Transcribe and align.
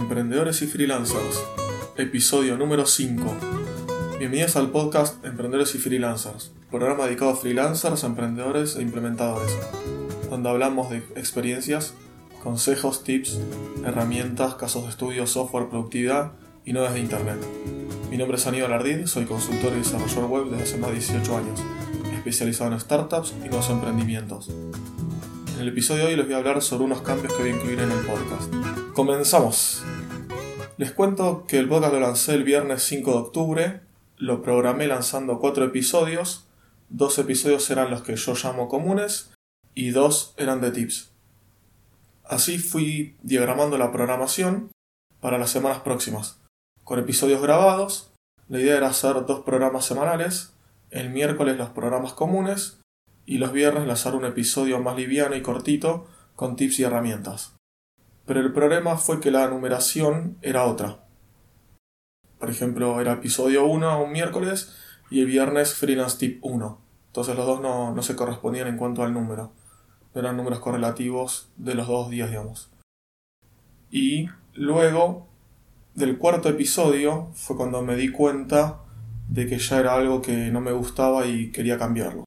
Emprendedores 0.00 0.62
y 0.62 0.66
Freelancers, 0.66 1.44
episodio 1.98 2.56
número 2.56 2.86
5. 2.86 3.36
Bienvenidos 4.18 4.56
al 4.56 4.70
podcast 4.70 5.22
Emprendedores 5.26 5.74
y 5.74 5.78
Freelancers, 5.78 6.52
programa 6.70 7.04
dedicado 7.04 7.32
a 7.32 7.36
freelancers, 7.36 8.02
emprendedores 8.04 8.76
e 8.76 8.82
implementadores, 8.82 9.54
donde 10.30 10.48
hablamos 10.48 10.88
de 10.88 10.96
experiencias, 11.16 11.92
consejos, 12.42 13.04
tips, 13.04 13.40
herramientas, 13.84 14.54
casos 14.54 14.84
de 14.84 14.88
estudio, 14.88 15.26
software, 15.26 15.68
productividad 15.68 16.32
y 16.64 16.72
novedades 16.72 16.94
de 16.94 17.00
Internet. 17.00 17.38
Mi 18.10 18.16
nombre 18.16 18.38
es 18.38 18.46
Aníbal 18.46 18.72
Ardid, 18.72 19.04
soy 19.04 19.26
consultor 19.26 19.74
y 19.74 19.80
desarrollador 19.80 20.30
web 20.30 20.44
desde 20.50 20.62
hace 20.62 20.78
más 20.78 20.90
de 20.90 20.96
18 20.96 21.36
años, 21.36 21.60
especializado 22.14 22.72
en 22.72 22.80
startups 22.80 23.34
y 23.44 23.48
nuevos 23.48 23.68
emprendimientos. 23.68 24.48
En 25.60 25.66
el 25.66 25.72
episodio 25.74 26.04
de 26.04 26.12
hoy 26.12 26.16
les 26.16 26.24
voy 26.24 26.34
a 26.36 26.38
hablar 26.38 26.62
sobre 26.62 26.84
unos 26.84 27.02
cambios 27.02 27.34
que 27.34 27.42
voy 27.42 27.50
a 27.50 27.54
incluir 27.54 27.80
en 27.80 27.92
el 27.92 27.98
podcast. 28.06 28.50
Comenzamos. 28.94 29.82
Les 30.78 30.90
cuento 30.90 31.44
que 31.46 31.58
el 31.58 31.68
podcast 31.68 31.92
lo 31.92 32.00
lancé 32.00 32.32
el 32.32 32.44
viernes 32.44 32.82
5 32.84 33.10
de 33.10 33.18
octubre, 33.18 33.80
lo 34.16 34.40
programé 34.40 34.86
lanzando 34.86 35.38
4 35.38 35.66
episodios, 35.66 36.46
dos 36.88 37.18
episodios 37.18 37.68
eran 37.68 37.90
los 37.90 38.00
que 38.00 38.16
yo 38.16 38.32
llamo 38.42 38.68
comunes 38.68 39.32
y 39.74 39.90
dos 39.90 40.32
eran 40.38 40.62
de 40.62 40.70
tips. 40.70 41.12
Así 42.24 42.58
fui 42.58 43.16
diagramando 43.22 43.76
la 43.76 43.92
programación 43.92 44.70
para 45.20 45.36
las 45.36 45.50
semanas 45.50 45.80
próximas, 45.80 46.40
con 46.84 46.98
episodios 46.98 47.42
grabados. 47.42 48.10
La 48.48 48.60
idea 48.60 48.78
era 48.78 48.88
hacer 48.88 49.26
dos 49.26 49.40
programas 49.40 49.84
semanales, 49.84 50.54
el 50.90 51.10
miércoles 51.10 51.58
los 51.58 51.68
programas 51.68 52.14
comunes 52.14 52.79
y 53.30 53.38
los 53.38 53.52
viernes 53.52 53.86
lanzar 53.86 54.16
un 54.16 54.24
episodio 54.24 54.80
más 54.80 54.96
liviano 54.96 55.36
y 55.36 55.40
cortito 55.40 56.08
con 56.34 56.56
tips 56.56 56.80
y 56.80 56.82
herramientas. 56.82 57.54
Pero 58.26 58.40
el 58.40 58.52
problema 58.52 58.96
fue 58.96 59.20
que 59.20 59.30
la 59.30 59.46
numeración 59.46 60.36
era 60.42 60.64
otra. 60.64 61.04
Por 62.40 62.50
ejemplo, 62.50 63.00
era 63.00 63.12
episodio 63.12 63.66
1 63.66 64.02
un 64.02 64.10
miércoles 64.10 64.76
y 65.12 65.20
el 65.20 65.26
viernes 65.26 65.74
freelance 65.74 66.18
tip 66.18 66.44
1. 66.44 66.80
Entonces 67.06 67.36
los 67.36 67.46
dos 67.46 67.60
no, 67.60 67.94
no 67.94 68.02
se 68.02 68.16
correspondían 68.16 68.66
en 68.66 68.76
cuanto 68.76 69.04
al 69.04 69.14
número. 69.14 69.52
Eran 70.12 70.36
números 70.36 70.58
correlativos 70.58 71.52
de 71.56 71.76
los 71.76 71.86
dos 71.86 72.10
días, 72.10 72.30
digamos. 72.30 72.68
Y 73.92 74.26
luego 74.54 75.28
del 75.94 76.18
cuarto 76.18 76.48
episodio 76.48 77.28
fue 77.34 77.56
cuando 77.56 77.80
me 77.80 77.94
di 77.94 78.10
cuenta 78.10 78.80
de 79.28 79.46
que 79.46 79.60
ya 79.60 79.78
era 79.78 79.94
algo 79.94 80.20
que 80.20 80.50
no 80.50 80.60
me 80.60 80.72
gustaba 80.72 81.26
y 81.26 81.52
quería 81.52 81.78
cambiarlo. 81.78 82.24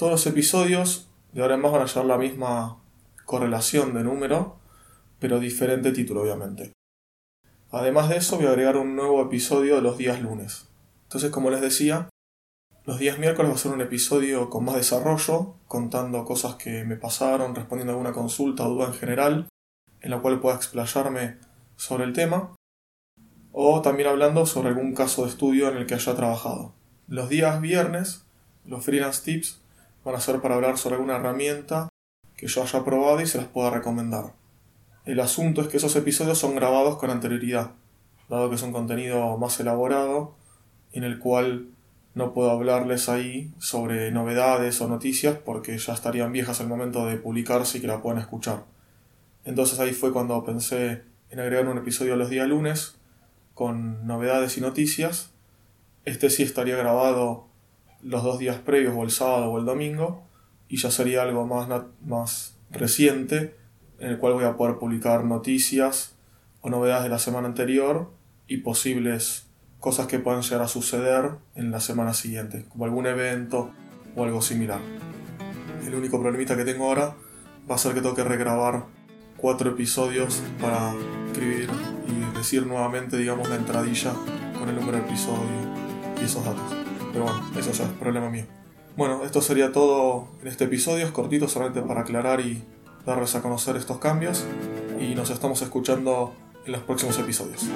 Todos 0.00 0.12
los 0.12 0.26
episodios 0.28 1.10
de 1.34 1.42
ahora 1.42 1.56
en 1.56 1.60
más 1.60 1.72
van 1.72 1.82
a 1.82 1.84
llevar 1.84 2.06
la 2.06 2.16
misma 2.16 2.78
correlación 3.26 3.92
de 3.92 4.02
número, 4.02 4.56
pero 5.18 5.38
diferente 5.38 5.92
título 5.92 6.22
obviamente. 6.22 6.72
Además 7.70 8.08
de 8.08 8.16
eso 8.16 8.38
voy 8.38 8.46
a 8.46 8.48
agregar 8.48 8.78
un 8.78 8.96
nuevo 8.96 9.20
episodio 9.20 9.74
de 9.74 9.82
los 9.82 9.98
días 9.98 10.22
lunes. 10.22 10.70
Entonces, 11.02 11.30
como 11.30 11.50
les 11.50 11.60
decía, 11.60 12.08
los 12.86 12.98
días 12.98 13.18
miércoles 13.18 13.50
va 13.50 13.56
a 13.56 13.58
ser 13.58 13.72
un 13.72 13.82
episodio 13.82 14.48
con 14.48 14.64
más 14.64 14.76
desarrollo, 14.76 15.56
contando 15.68 16.24
cosas 16.24 16.54
que 16.54 16.82
me 16.84 16.96
pasaron, 16.96 17.54
respondiendo 17.54 17.92
a 17.92 17.96
alguna 17.96 18.14
consulta 18.14 18.66
o 18.66 18.70
duda 18.70 18.86
en 18.86 18.94
general, 18.94 19.48
en 20.00 20.10
la 20.10 20.20
cual 20.22 20.40
pueda 20.40 20.56
explayarme 20.56 21.36
sobre 21.76 22.04
el 22.04 22.14
tema, 22.14 22.54
o 23.52 23.82
también 23.82 24.08
hablando 24.08 24.46
sobre 24.46 24.70
algún 24.70 24.94
caso 24.94 25.24
de 25.24 25.28
estudio 25.28 25.68
en 25.68 25.76
el 25.76 25.84
que 25.84 25.92
haya 25.92 26.16
trabajado. 26.16 26.72
Los 27.06 27.28
días 27.28 27.60
viernes, 27.60 28.24
los 28.64 28.82
freelance 28.82 29.22
tips, 29.22 29.59
van 30.04 30.14
a 30.14 30.20
ser 30.20 30.40
para 30.40 30.54
hablar 30.54 30.78
sobre 30.78 30.96
alguna 30.96 31.16
herramienta 31.16 31.88
que 32.36 32.46
yo 32.46 32.62
haya 32.62 32.84
probado 32.84 33.20
y 33.20 33.26
se 33.26 33.38
las 33.38 33.48
pueda 33.48 33.70
recomendar. 33.70 34.34
El 35.04 35.20
asunto 35.20 35.60
es 35.60 35.68
que 35.68 35.76
esos 35.76 35.96
episodios 35.96 36.38
son 36.38 36.54
grabados 36.54 36.96
con 36.96 37.10
anterioridad, 37.10 37.72
dado 38.28 38.48
que 38.48 38.56
es 38.56 38.62
un 38.62 38.72
contenido 38.72 39.36
más 39.38 39.58
elaborado 39.60 40.36
en 40.92 41.04
el 41.04 41.18
cual 41.18 41.68
no 42.14 42.32
puedo 42.34 42.50
hablarles 42.50 43.08
ahí 43.08 43.52
sobre 43.58 44.10
novedades 44.10 44.80
o 44.80 44.88
noticias 44.88 45.36
porque 45.36 45.78
ya 45.78 45.92
estarían 45.92 46.32
viejas 46.32 46.60
al 46.60 46.68
momento 46.68 47.06
de 47.06 47.16
publicarse 47.16 47.78
y 47.78 47.80
que 47.80 47.86
la 47.86 48.02
puedan 48.02 48.20
escuchar. 48.20 48.64
Entonces 49.44 49.78
ahí 49.78 49.92
fue 49.92 50.12
cuando 50.12 50.44
pensé 50.44 51.02
en 51.30 51.40
agregar 51.40 51.68
un 51.68 51.78
episodio 51.78 52.16
los 52.16 52.30
días 52.30 52.48
lunes 52.48 52.96
con 53.54 54.06
novedades 54.06 54.58
y 54.58 54.60
noticias. 54.60 55.30
Este 56.04 56.30
sí 56.30 56.42
estaría 56.42 56.76
grabado 56.76 57.49
los 58.02 58.22
dos 58.22 58.38
días 58.38 58.58
previos 58.58 58.94
o 58.96 59.02
el 59.02 59.10
sábado 59.10 59.50
o 59.50 59.58
el 59.58 59.64
domingo 59.64 60.26
y 60.68 60.76
ya 60.76 60.90
sería 60.90 61.22
algo 61.22 61.46
más, 61.46 61.68
más 62.04 62.56
reciente 62.70 63.56
en 63.98 64.10
el 64.10 64.18
cual 64.18 64.34
voy 64.34 64.44
a 64.44 64.56
poder 64.56 64.78
publicar 64.78 65.24
noticias 65.24 66.14
o 66.62 66.70
novedades 66.70 67.04
de 67.04 67.10
la 67.10 67.18
semana 67.18 67.48
anterior 67.48 68.10
y 68.46 68.58
posibles 68.58 69.46
cosas 69.78 70.06
que 70.06 70.18
puedan 70.18 70.42
llegar 70.42 70.62
a 70.62 70.68
suceder 70.68 71.30
en 71.54 71.70
la 71.70 71.80
semana 71.80 72.14
siguiente, 72.14 72.66
como 72.68 72.84
algún 72.84 73.06
evento 73.06 73.70
o 74.16 74.24
algo 74.24 74.42
similar. 74.42 74.80
El 75.86 75.94
único 75.94 76.20
problemita 76.20 76.56
que 76.56 76.64
tengo 76.64 76.86
ahora 76.86 77.14
va 77.70 77.74
a 77.74 77.78
ser 77.78 77.94
que 77.94 78.00
tengo 78.00 78.14
que 78.14 78.24
regrabar 78.24 78.84
cuatro 79.36 79.70
episodios 79.70 80.42
para 80.60 80.94
escribir 81.26 81.70
y 82.06 82.36
decir 82.36 82.66
nuevamente, 82.66 83.16
digamos, 83.16 83.48
la 83.48 83.56
entradilla 83.56 84.12
con 84.58 84.68
el 84.68 84.76
número 84.76 84.98
de 84.98 85.04
episodio 85.04 85.40
y 86.20 86.24
esos 86.24 86.44
datos. 86.44 86.89
Pero 87.12 87.24
bueno, 87.24 87.42
eso 87.56 87.72
ya 87.72 87.84
es 87.84 87.90
problema 87.90 88.30
mío. 88.30 88.44
Bueno, 88.96 89.24
esto 89.24 89.40
sería 89.40 89.72
todo 89.72 90.28
en 90.42 90.48
este 90.48 90.64
episodio, 90.64 91.06
es 91.06 91.12
cortito 91.12 91.48
solamente 91.48 91.80
para 91.82 92.02
aclarar 92.02 92.40
y 92.40 92.62
darles 93.06 93.34
a 93.34 93.42
conocer 93.42 93.76
estos 93.76 93.98
cambios 93.98 94.44
y 95.00 95.14
nos 95.14 95.30
estamos 95.30 95.62
escuchando 95.62 96.34
en 96.66 96.72
los 96.72 96.82
próximos 96.82 97.18
episodios. 97.18 97.66